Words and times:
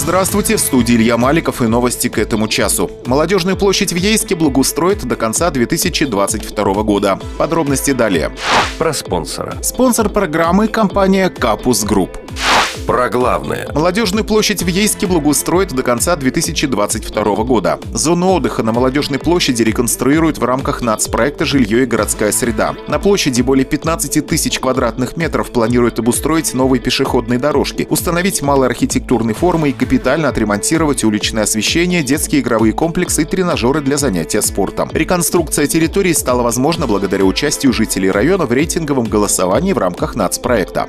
Здравствуйте, 0.00 0.56
в 0.56 0.60
студии 0.60 0.94
Илья 0.94 1.18
Маликов 1.18 1.60
и 1.60 1.66
новости 1.66 2.08
к 2.08 2.16
этому 2.16 2.48
часу. 2.48 2.90
Молодежную 3.04 3.58
площадь 3.58 3.92
в 3.92 3.96
Ейске 3.96 4.34
благоустроит 4.34 5.04
до 5.04 5.14
конца 5.14 5.50
2022 5.50 6.82
года. 6.84 7.20
Подробности 7.36 7.90
далее. 7.90 8.32
Про 8.78 8.94
спонсора. 8.94 9.58
Спонсор 9.62 10.08
программы– 10.08 10.68
компания 10.68 11.28
«Капус 11.28 11.84
Групп». 11.84 12.16
Про 12.90 13.08
главное. 13.08 13.68
Молодежную 13.72 14.24
площадь 14.24 14.64
в 14.64 14.66
Ейске 14.66 15.06
благоустроят 15.06 15.72
до 15.72 15.84
конца 15.84 16.16
2022 16.16 17.36
года. 17.44 17.78
Зону 17.94 18.32
отдыха 18.32 18.64
на 18.64 18.72
Молодежной 18.72 19.20
площади 19.20 19.62
реконструируют 19.62 20.38
в 20.38 20.44
рамках 20.44 20.82
нацпроекта 20.82 21.44
«Жилье 21.44 21.84
и 21.84 21.86
городская 21.86 22.32
среда». 22.32 22.74
На 22.88 22.98
площади 22.98 23.42
более 23.42 23.64
15 23.64 24.26
тысяч 24.26 24.58
квадратных 24.58 25.16
метров 25.16 25.52
планируют 25.52 26.00
обустроить 26.00 26.52
новые 26.52 26.80
пешеходные 26.80 27.38
дорожки, 27.38 27.86
установить 27.88 28.42
малые 28.42 28.66
архитектурные 28.66 29.36
формы 29.36 29.68
и 29.68 29.72
капитально 29.72 30.28
отремонтировать 30.28 31.04
уличное 31.04 31.44
освещение, 31.44 32.02
детские 32.02 32.40
игровые 32.40 32.72
комплексы 32.72 33.22
и 33.22 33.24
тренажеры 33.24 33.82
для 33.82 33.98
занятия 33.98 34.42
спортом. 34.42 34.90
Реконструкция 34.92 35.68
территории 35.68 36.12
стала 36.12 36.42
возможна 36.42 36.88
благодаря 36.88 37.24
участию 37.24 37.72
жителей 37.72 38.10
района 38.10 38.46
в 38.46 38.52
рейтинговом 38.52 39.04
голосовании 39.04 39.74
в 39.74 39.78
рамках 39.78 40.16
нацпроекта. 40.16 40.88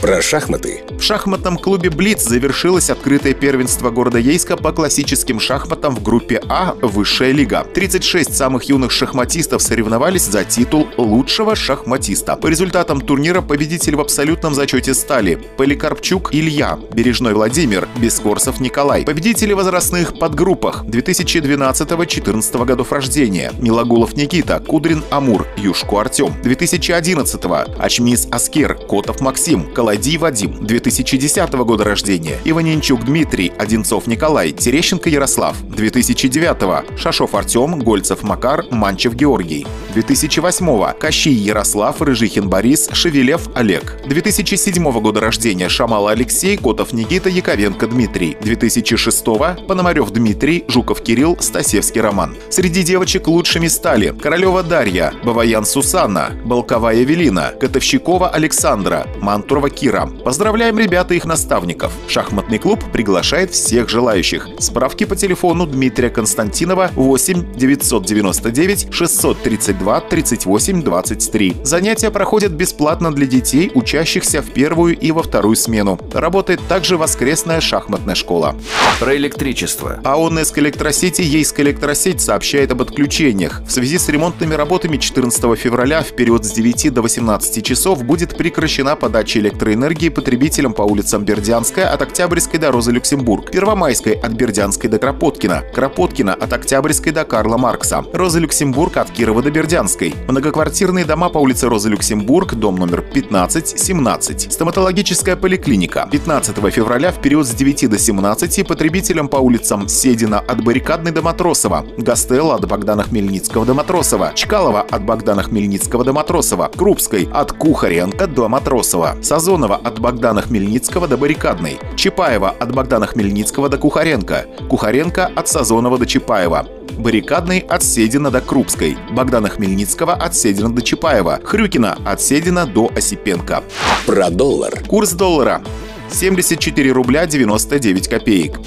Про 0.00 0.22
шахматы. 0.22 0.84
В 0.96 1.02
шахматном 1.40 1.56
клубе 1.56 1.88
«Блиц» 1.88 2.22
завершилось 2.24 2.90
открытое 2.90 3.32
первенство 3.32 3.90
города 3.90 4.18
Ейска 4.18 4.58
по 4.58 4.72
классическим 4.72 5.40
шахматам 5.40 5.96
в 5.96 6.02
группе 6.02 6.42
А 6.48 6.74
«Высшая 6.82 7.32
лига». 7.32 7.66
36 7.74 8.36
самых 8.36 8.64
юных 8.64 8.90
шахматистов 8.92 9.62
соревновались 9.62 10.26
за 10.26 10.44
титул 10.44 10.86
лучшего 10.98 11.56
шахматиста. 11.56 12.36
По 12.36 12.48
результатам 12.48 13.00
турнира 13.00 13.40
победитель 13.40 13.96
в 13.96 14.00
абсолютном 14.00 14.54
зачете 14.54 14.92
стали 14.92 15.40
Поликарпчук 15.56 16.34
Илья, 16.34 16.78
Бережной 16.92 17.32
Владимир, 17.32 17.88
Бескорсов 17.96 18.60
Николай. 18.60 19.04
Победители 19.04 19.54
возрастных 19.54 20.18
подгруппах 20.18 20.84
2012-2014 20.84 22.64
годов 22.66 22.92
рождения 22.92 23.50
Милагулов 23.58 24.14
Никита, 24.14 24.60
Кудрин 24.60 25.02
Амур, 25.08 25.46
Юшко 25.56 26.02
Артем. 26.02 26.34
2011 26.42 27.40
Ачмис 27.78 28.28
Аскер, 28.30 28.74
Котов 28.74 29.22
Максим, 29.22 29.72
Каладий 29.72 30.18
Вадим. 30.18 30.66
2010 30.66 31.19
года 31.64 31.84
рождения 31.84 32.38
Иваненчук 32.44 33.04
Дмитрий, 33.04 33.52
Одинцов 33.58 34.06
Николай, 34.06 34.52
Терещенко 34.52 35.08
Ярослав. 35.08 35.56
2009 35.68 36.98
Шашов 36.98 37.34
Артем, 37.34 37.78
Гольцев 37.78 38.22
Макар, 38.22 38.64
Манчев 38.70 39.14
Георгий. 39.14 39.66
2008 39.92 40.94
Кощей 40.98 41.34
Ярослав, 41.34 42.00
Рыжихин 42.00 42.48
Борис, 42.48 42.88
Шевелев 42.92 43.48
Олег. 43.54 43.96
2007 44.06 45.00
года 45.00 45.20
рождения 45.20 45.68
Шамал 45.68 46.08
Алексей, 46.08 46.56
Котов 46.56 46.92
Никита, 46.92 47.28
Яковенко 47.28 47.86
Дмитрий. 47.86 48.36
2006 48.40 49.24
Пономарев 49.66 50.10
Дмитрий, 50.10 50.64
Жуков 50.68 51.02
Кирилл, 51.02 51.36
Стасевский 51.40 52.00
Роман. 52.00 52.36
Среди 52.50 52.82
девочек 52.82 53.28
лучшими 53.28 53.68
стали 53.68 54.14
Королева 54.20 54.62
Дарья, 54.62 55.12
Баваян 55.24 55.64
Сусанна, 55.64 56.32
Балкова 56.44 56.90
Евелина, 56.90 57.52
Котовщикова 57.60 58.28
Александра, 58.28 59.06
Мантурова 59.20 59.70
Кира. 59.70 60.06
Поздравляем 60.24 60.78
ребята 60.78 61.14
и 61.14 61.16
их 61.16 61.24
наставников. 61.24 61.92
Шахматный 62.08 62.58
клуб 62.58 62.80
приглашает 62.92 63.52
всех 63.52 63.88
желающих. 63.88 64.48
Справки 64.58 65.04
по 65.04 65.16
телефону 65.16 65.66
Дмитрия 65.66 66.10
Константинова 66.10 66.90
8 66.94 67.54
999 67.54 68.88
632 68.90 69.79
38 69.80 70.82
23. 70.82 71.56
Занятия 71.62 72.10
проходят 72.10 72.52
бесплатно 72.52 73.12
для 73.12 73.26
детей, 73.26 73.70
учащихся 73.74 74.42
в 74.42 74.50
первую 74.50 74.98
и 74.98 75.10
во 75.10 75.22
вторую 75.22 75.56
смену. 75.56 75.98
Работает 76.12 76.60
также 76.68 76.96
воскресная 76.96 77.60
шахматная 77.60 78.14
школа. 78.14 78.56
Про 78.98 79.16
электричество. 79.16 80.00
АО 80.04 80.28
«Неск 80.30 80.58
Электросети» 80.58 81.22
Ейск 81.22 81.60
Электросеть 81.60 82.20
сообщает 82.20 82.70
об 82.72 82.82
отключениях. 82.82 83.62
В 83.66 83.72
связи 83.72 83.98
с 83.98 84.08
ремонтными 84.08 84.54
работами 84.54 84.98
14 84.98 85.58
февраля 85.58 86.02
в 86.02 86.12
период 86.14 86.44
с 86.44 86.52
9 86.52 86.92
до 86.92 87.02
18 87.02 87.64
часов 87.64 88.04
будет 88.04 88.36
прекращена 88.36 88.96
подача 88.96 89.38
электроэнергии 89.38 90.10
потребителям 90.10 90.74
по 90.74 90.82
улицам 90.82 91.24
Бердянская 91.24 91.88
от 91.88 92.02
Октябрьской 92.02 92.60
до 92.60 92.70
Розы 92.70 92.92
Люксембург, 92.92 93.50
Первомайской 93.50 94.12
от 94.12 94.32
Бердянской 94.32 94.90
до 94.90 94.98
Кропоткина, 94.98 95.62
Кропоткина 95.74 96.34
от 96.34 96.52
Октябрьской 96.52 97.12
до 97.12 97.24
Карла 97.24 97.56
Маркса, 97.56 98.04
Роза 98.12 98.38
Люксембург 98.38 98.96
от 98.98 99.10
Кирова 99.10 99.42
до 99.42 99.50
Бердянской, 99.70 100.16
многоквартирные 100.26 101.04
дома 101.04 101.28
по 101.28 101.38
улице 101.38 101.68
Роза 101.68 101.88
Люксембург, 101.88 102.54
дом 102.54 102.74
номер 102.74 103.04
15-17, 103.14 104.50
стоматологическая 104.50 105.36
поликлиника. 105.36 106.08
15 106.10 106.56
февраля 106.72 107.12
в 107.12 107.22
период 107.22 107.46
с 107.46 107.50
9 107.50 107.88
до 107.88 107.96
17 107.96 108.66
потребителям 108.66 109.28
по 109.28 109.36
улицам 109.36 109.86
Седина 109.88 110.40
от 110.40 110.64
Баррикадной 110.64 111.12
до 111.12 111.22
Матросова, 111.22 111.86
Гастелла 111.98 112.56
от 112.56 112.66
Богдана 112.66 113.04
Хмельницкого 113.04 113.64
до 113.64 113.74
Матросова, 113.74 114.32
Чкалова 114.34 114.80
от 114.90 115.04
Богдана 115.04 115.44
Хмельницкого 115.44 116.02
до 116.02 116.12
Матросова, 116.12 116.68
Крупской 116.76 117.28
от 117.32 117.52
Кухаренко 117.52 118.26
до 118.26 118.48
Матросова, 118.48 119.18
Сазонова 119.22 119.76
от 119.76 120.00
Богдана 120.00 120.42
Хмельницкого 120.42 121.06
до 121.06 121.16
Баррикадной, 121.16 121.78
Чапаева 121.94 122.50
от 122.58 122.74
Богдана 122.74 123.06
Хмельницкого 123.06 123.68
до 123.68 123.78
Кухаренко, 123.78 124.46
Кухаренко 124.68 125.30
от 125.36 125.46
Сазонова 125.46 125.96
до 125.96 126.06
Чапаева, 126.06 126.66
Баррикадный 126.98 127.58
от 127.60 127.82
Седина 127.82 128.30
до 128.30 128.40
Крупской, 128.40 128.96
Богдана 129.12 129.48
Хмельницкого 129.48 130.14
от 130.14 130.34
Седина 130.34 130.72
до 130.72 130.82
Чапаева, 130.82 131.40
Хрюкина 131.44 131.96
от 132.04 132.20
Седина 132.20 132.66
до 132.66 132.90
Осипенко. 132.96 133.62
Про 134.06 134.30
доллар. 134.30 134.82
Курс 134.86 135.12
доллара 135.12 135.62
74 136.10 136.92
рубля 136.92 137.26
99 137.26 138.08
копеек. 138.08 138.60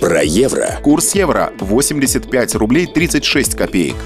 Про 0.00 0.22
евро. 0.22 0.78
Курс 0.82 1.14
евро 1.14 1.52
85 1.58 2.54
рублей 2.56 2.86
36 2.86 3.54
копеек. 3.54 3.96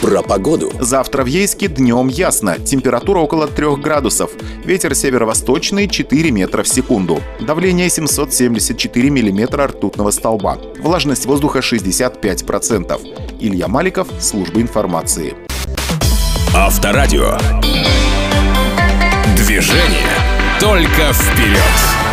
Про 0.00 0.22
погоду. 0.22 0.72
Завтра 0.80 1.22
в 1.22 1.26
Ейске 1.26 1.68
днем 1.68 2.08
ясно. 2.08 2.58
Температура 2.58 3.20
около 3.20 3.46
3 3.46 3.76
градусов. 3.76 4.32
Ветер 4.64 4.94
северо-восточный 4.94 5.88
4 5.88 6.30
метра 6.30 6.62
в 6.62 6.68
секунду. 6.68 7.20
Давление 7.40 7.88
774 7.88 9.10
миллиметра 9.10 9.68
ртутного 9.68 10.10
столба. 10.10 10.58
Влажность 10.80 11.26
воздуха 11.26 11.60
65%. 11.60 13.00
Илья 13.40 13.68
Маликов, 13.68 14.08
служба 14.20 14.60
информации. 14.60 15.34
Авторадио. 16.54 17.38
Движение 19.36 20.08
только 20.60 21.12
вперед. 21.12 22.07